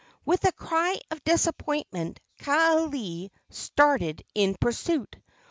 With 0.25 0.43
a 0.45 0.51
cry 0.51 0.99
of 1.11 1.23
disappointment, 1.23 2.19
Kaaialii 2.39 3.29
started 3.51 4.23
in 4.33 4.55
pursuit. 4.59 5.15